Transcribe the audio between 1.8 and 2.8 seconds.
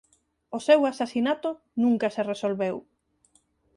nunca se resolveu.